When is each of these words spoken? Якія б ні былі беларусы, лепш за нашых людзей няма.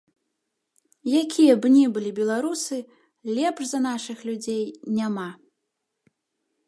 Якія 1.21 1.53
б 1.65 1.69
ні 1.75 1.83
былі 1.97 2.11
беларусы, 2.19 2.77
лепш 3.35 3.63
за 3.75 3.79
нашых 3.89 4.17
людзей 4.31 4.63
няма. 5.01 5.29